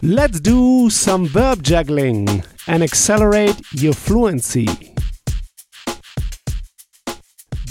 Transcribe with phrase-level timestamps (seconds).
[0.00, 4.66] Let's do some verb juggling and accelerate your fluency.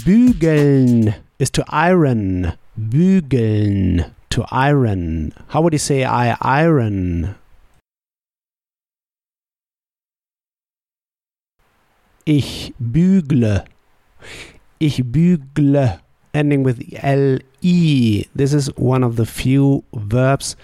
[0.04, 2.52] Bügeln is to iron.
[2.78, 5.32] Bügeln to iron.
[5.48, 7.36] How would you say I iron?
[12.26, 13.64] Ich bügle.
[14.78, 16.00] Ich bügle.
[16.34, 18.28] Ending with le.
[18.34, 20.56] This is one of the few verbs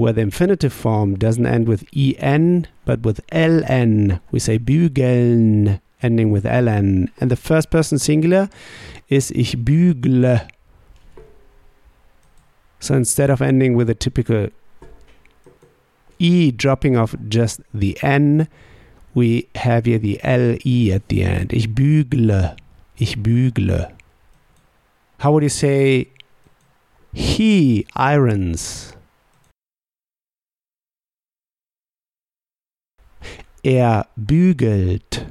[0.00, 4.18] where the infinitive form doesn't end with en but with ln.
[4.30, 7.10] We say bügeln ending with ln.
[7.20, 8.48] And the first person singular
[9.10, 10.48] is ich bügle.
[12.78, 14.48] So instead of ending with a typical
[16.18, 18.48] e dropping off just the n,
[19.12, 21.52] we have here the le at the end.
[21.52, 22.56] Ich bügle.
[22.96, 23.92] Ich bügle.
[25.18, 26.08] How would you say
[27.12, 28.94] he irons?
[33.64, 35.26] Er bügelt.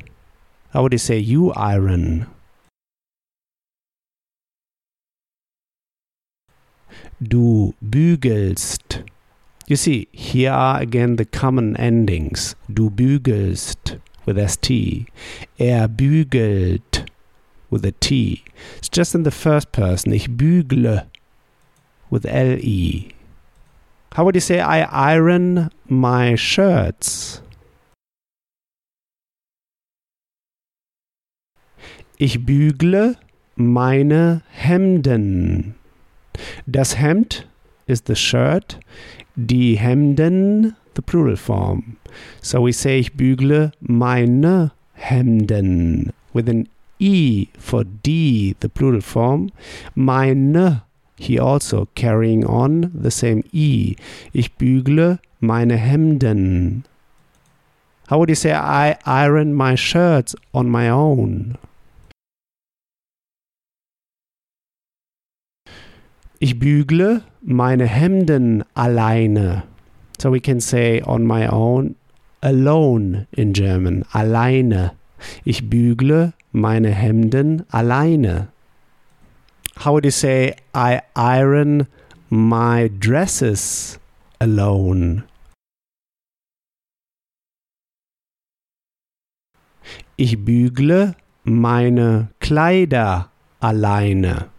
[0.72, 2.28] How would you say you iron?
[7.22, 9.04] Du bügelst.
[9.68, 12.56] You see, here are again the common endings.
[12.72, 15.08] Du bügelst with ST.
[15.60, 17.06] Er bügelt
[17.72, 18.44] with a T.
[18.78, 20.14] It's just in the first person.
[20.14, 21.08] Ich bügle
[22.12, 23.12] with LE.
[24.14, 27.42] How would you say I iron my shirts?
[32.22, 33.16] Ich bügle
[33.56, 35.76] meine Hemden.
[36.68, 37.48] Das Hemd
[37.88, 38.78] is the shirt,
[39.38, 41.96] die Hemden the plural form.
[42.42, 46.68] So we say ich bügle meine Hemden with an
[47.00, 49.54] E for D, the plural form.
[49.96, 50.82] Meine,
[51.18, 53.96] he also carrying on the same E.
[54.34, 56.84] Ich bügle meine Hemden.
[58.10, 61.58] How would you say I iron my shirts on my own?
[66.42, 69.64] Ich bügle meine Hemden alleine.
[70.22, 71.98] So we can say on my own,
[72.42, 74.94] alone in German, alleine.
[75.44, 78.48] Ich bügle meine Hemden alleine.
[79.84, 81.88] How would you say I iron
[82.30, 84.00] my dresses
[84.40, 85.24] alone?
[90.16, 93.30] Ich bügle meine Kleider
[93.60, 94.50] alleine.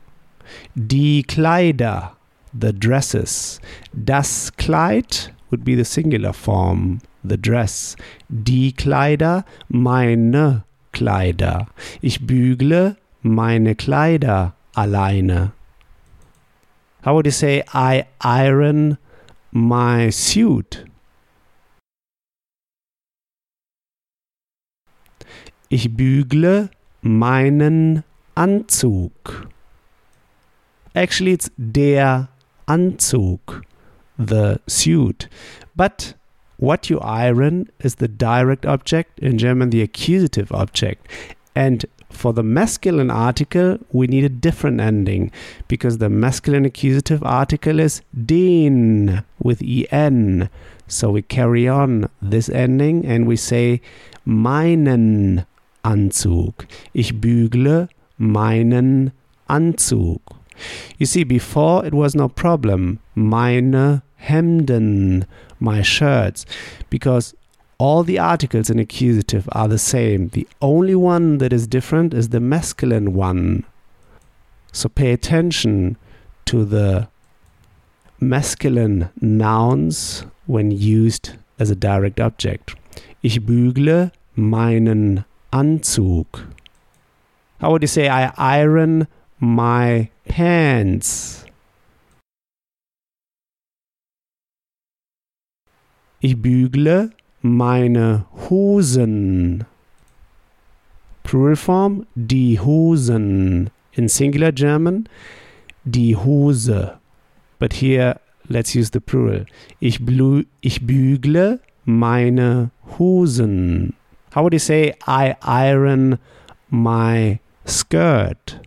[0.75, 2.17] Die Kleider,
[2.53, 3.61] the dresses.
[3.93, 7.97] Das Kleid would be the singular form, the dress.
[8.29, 11.69] Die Kleider, meine Kleider.
[12.01, 15.53] Ich bügle meine Kleider alleine.
[17.05, 18.99] How would you say I iron
[19.53, 20.85] my suit?
[25.69, 28.03] Ich bügle meinen
[28.35, 29.49] Anzug.
[30.95, 32.29] Actually, it's der
[32.67, 33.65] Anzug,
[34.19, 35.29] the suit.
[35.77, 36.15] But
[36.57, 41.07] what you iron is the direct object, in German, the accusative object.
[41.55, 45.31] And for the masculine article, we need a different ending
[45.69, 50.51] because the masculine accusative article is den with en.
[50.89, 53.81] So we carry on this ending and we say
[54.27, 55.47] meinen
[55.85, 56.67] Anzug.
[56.93, 59.13] Ich bügle meinen
[59.49, 60.21] Anzug.
[60.99, 63.01] You see, before it was no problem.
[63.15, 65.27] Meine Hemden,
[65.59, 66.45] my shirts,
[66.91, 67.35] because
[67.79, 70.29] all the articles in accusative are the same.
[70.29, 73.65] The only one that is different is the masculine one.
[74.73, 75.97] So pay attention
[76.45, 77.09] to the
[78.21, 82.75] masculine nouns when used as a direct object.
[83.23, 86.27] Ich bügle meinen Anzug.
[87.61, 89.07] How would you say I iron
[89.41, 91.45] my pants?
[96.21, 97.11] Ich bügle
[97.41, 99.65] meine Hosen.
[101.23, 103.71] Plural form, die Hosen.
[103.93, 105.09] In singular German,
[105.85, 106.99] die Hose.
[107.59, 109.47] But here, let's use the plural.
[109.81, 113.95] Ich, blü ich bügle meine Hosen.
[114.35, 116.19] How would you say I iron
[116.69, 118.61] my skirt?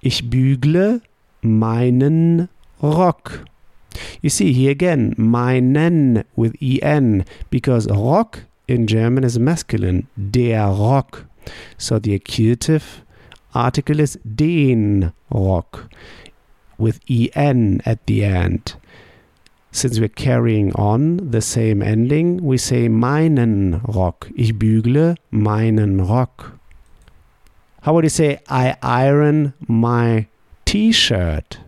[0.00, 1.00] Ich bügle
[1.42, 2.48] meinen
[2.82, 3.44] Rock.
[4.20, 11.26] You see here again, meinen with en, because Rock in German is masculine, der Rock.
[11.78, 13.02] So the accusative
[13.54, 15.88] article is den Rock.
[16.78, 18.76] with en at the end.
[19.72, 24.30] Since we're carrying on the same ending, we say meinen Rock.
[24.34, 26.55] Ich bügle meinen Rock.
[27.86, 30.26] How would you say I iron my
[30.64, 31.58] t-shirt?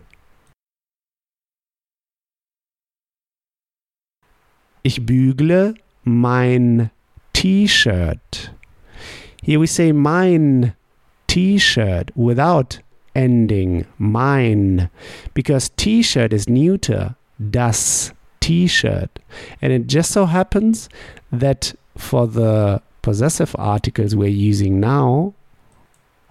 [4.83, 6.91] Ich bügle mein
[7.31, 8.49] T-Shirt.
[9.41, 10.73] Here we say mein
[11.27, 12.79] T-Shirt without
[13.15, 14.89] ending mine
[15.33, 17.15] because T-shirt is neuter.
[17.49, 18.11] Das
[18.41, 19.19] T-Shirt.
[19.61, 20.89] And it just so happens
[21.31, 25.33] that for the possessive articles we're using now,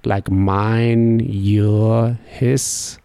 [0.05, 2.99] like mine, your, his,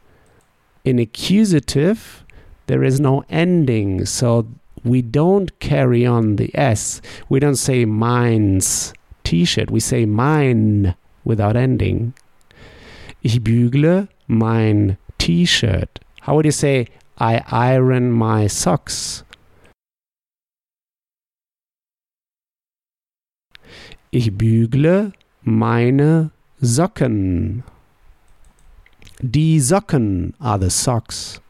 [0.84, 2.24] in accusative,
[2.68, 4.06] there is no ending.
[4.06, 4.48] So
[4.84, 7.02] we don't carry on the S.
[7.30, 8.94] We don't say mine's
[9.24, 9.72] T-Shirt.
[9.72, 12.14] We say mine without ending.
[13.22, 16.00] Ich bügle mein T-Shirt.
[16.22, 16.88] How would you say
[17.18, 19.24] I iron my socks?
[24.12, 25.14] Ich bügle
[25.44, 26.32] meine
[26.64, 27.64] Socken.
[29.22, 31.42] Die Socken are the socks.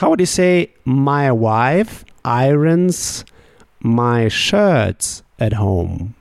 [0.00, 3.24] How would you say my wife irons
[3.80, 6.16] my shirts at home?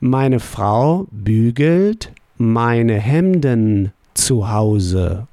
[0.00, 5.26] Meine Frau bügelt meine Hemden zu Hause.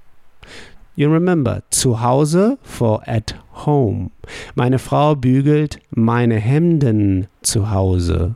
[0.96, 3.36] You remember, zu Hause for at
[3.66, 4.12] home.
[4.56, 8.36] Meine Frau bügelt meine Hemden zu Hause.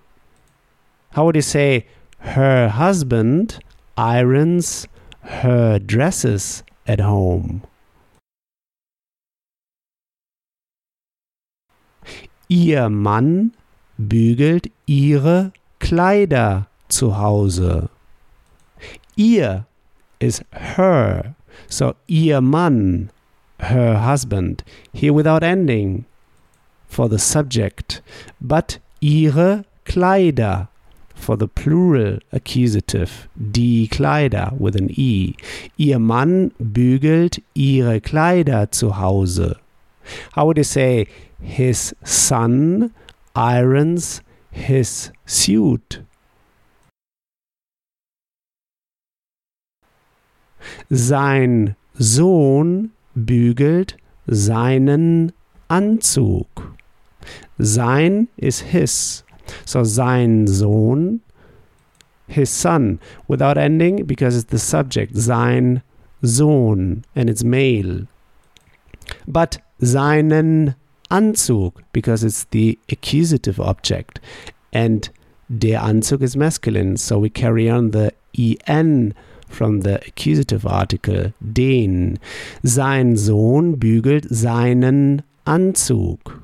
[1.16, 1.86] How would you say
[2.20, 3.60] her husband
[3.98, 4.88] irons
[5.22, 7.62] her dresses at home?
[12.48, 13.52] Ihr Mann
[13.98, 17.90] bügelt ihre Kleider zu Hause.
[19.16, 19.66] Ihr
[20.20, 21.36] is her.
[21.68, 23.10] So ihr Mann,
[23.60, 24.64] her husband.
[24.94, 26.06] Here without ending
[26.88, 28.02] for the subject.
[28.42, 30.68] But ihre Kleider
[31.16, 33.28] for the plural accusative.
[33.36, 35.36] Die Kleider with an E.
[35.78, 39.58] Ihr Mann bügelt ihre Kleider zu Hause.
[40.34, 41.08] How would you say
[41.42, 42.94] his son
[43.36, 44.22] irons
[44.52, 46.02] his suit?
[50.90, 52.92] Sein Sohn
[53.26, 55.32] bügelt seinen
[55.68, 56.48] Anzug.
[57.58, 59.24] Sein is his.
[59.66, 61.22] So sein Sohn,
[62.28, 65.82] his son, without ending because it's the subject, sein
[66.24, 68.08] Sohn, and it's male.
[69.28, 70.76] But seinen
[71.10, 74.20] Anzug because it's the accusative object,
[74.72, 75.10] and
[75.50, 78.14] der Anzug is masculine, so we carry on the
[78.68, 79.14] en
[79.50, 82.20] from the accusative article den.
[82.64, 86.42] Sein Sohn bügelt seinen Anzug.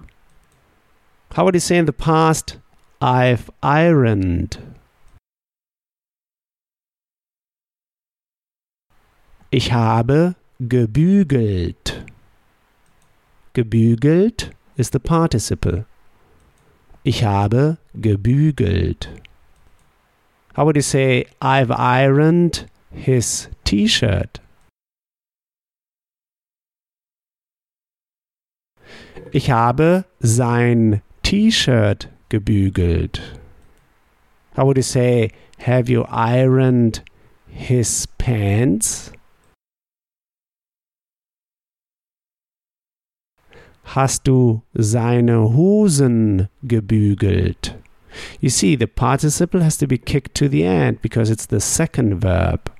[1.36, 2.57] How would you say in the past?
[3.02, 4.57] I've ironed.
[9.52, 12.06] Ich habe gebügelt.
[13.54, 15.86] Gebügelt is the participle.
[17.04, 19.10] Ich habe gebügelt.
[20.56, 24.42] How would you say I've ironed his t-shirt?
[29.31, 33.21] Ich habe sein T-Shirt gebügelt.
[34.56, 37.04] How would you say, have you ironed
[37.47, 39.11] his pants?
[43.83, 47.75] Hast du seine Hosen gebügelt?
[48.40, 52.21] You see, the participle has to be kicked to the end because it's the second
[52.21, 52.71] verb.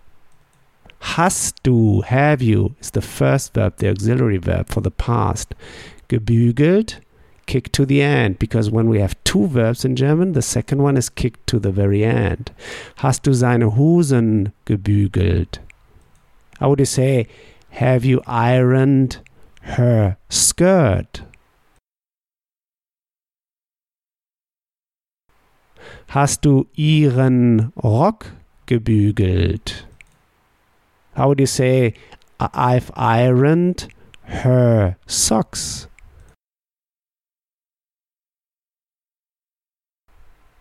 [1.00, 5.54] Hast du, have you, is the first verb, the auxiliary verb for the past.
[6.10, 7.00] Gebügelt,
[7.46, 10.98] kick to the end because when we have two verbs in German, the second one
[10.98, 12.52] is kicked to the very end.
[12.98, 15.60] Hast du seine Hosen gebügelt?
[16.60, 17.28] How would you say,
[17.70, 19.20] have you ironed
[19.62, 21.24] her skirt?
[26.10, 28.32] Hast du ihren Rock
[28.68, 29.85] gebügelt?
[31.16, 31.94] How would you say,
[32.40, 33.88] I've ironed
[34.24, 35.88] her socks?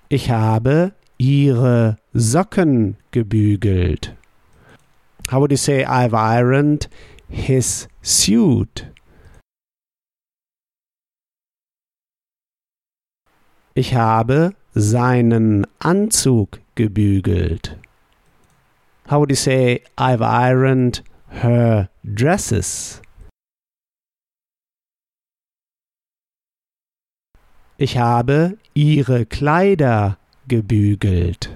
[0.09, 4.15] Ich habe ihre Socken gebügelt.
[5.29, 6.89] How would you say I've ironed
[7.29, 8.87] his suit?
[13.75, 17.77] Ich habe seinen Anzug gebügelt.
[19.07, 23.03] How would you say, I've ironed her dresses?
[27.77, 30.17] Ich habe ihre Kleider
[30.49, 31.49] gebügelt.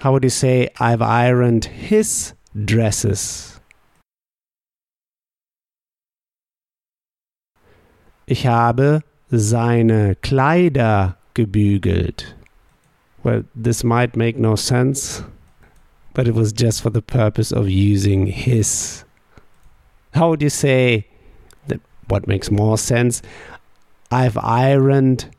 [0.00, 3.60] How would you say, I've ironed his dresses?
[8.26, 12.34] Ich habe seine Kleider gebügelt.
[13.22, 15.22] Well, this might make no sense,
[16.14, 19.04] but it was just for the purpose of using his.
[20.14, 21.06] How would you say
[21.68, 21.80] that?
[22.08, 23.22] What makes more sense?
[24.10, 25.34] I've ironed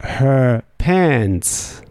[0.00, 1.82] her pants.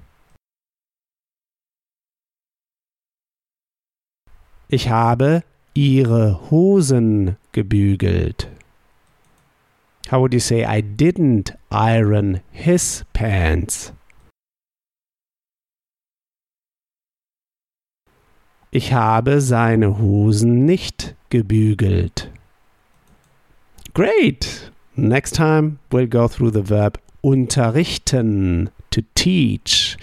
[4.69, 5.43] Ich habe
[5.73, 8.47] ihre Hosen gebügelt.
[10.07, 13.93] How would you say I didn't iron his pants?
[18.73, 22.29] Ich habe seine Hosen nicht gebügelt.
[23.93, 24.71] Great!
[24.95, 29.97] Next time we'll go through the verb unterrichten, to teach.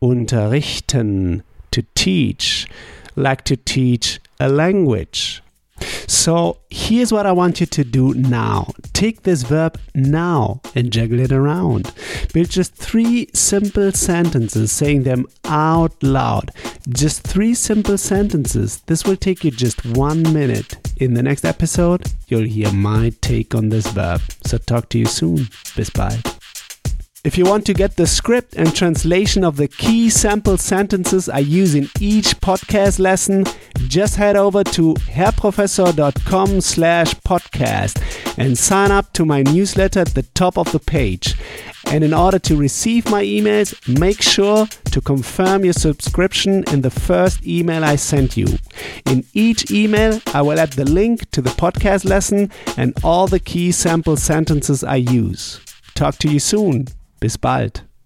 [0.00, 2.66] Unterrichten, to teach.
[3.16, 5.42] Like to teach a language.
[6.06, 8.72] So here's what I want you to do now.
[8.92, 11.92] Take this verb now and juggle it around.
[12.32, 16.50] Build just three simple sentences, saying them out loud.
[16.90, 18.80] Just three simple sentences.
[18.86, 20.76] This will take you just one minute.
[20.98, 24.20] In the next episode, you'll hear my take on this verb.
[24.44, 25.48] So talk to you soon.
[25.74, 26.22] Bis bald.
[27.24, 31.40] If you want to get the script and translation of the key sample sentences I
[31.40, 33.44] use in each podcast lesson,
[33.88, 38.00] just head over to herrprofessor.com slash podcast
[38.36, 41.34] and sign up to my newsletter at the top of the page.
[41.86, 46.90] And in order to receive my emails, make sure to confirm your subscription in the
[46.90, 48.58] first email I sent you.
[49.06, 53.40] In each email, I will add the link to the podcast lesson and all the
[53.40, 55.60] key sample sentences I use.
[55.94, 56.88] Talk to you soon.
[57.20, 57.86] Bis bald.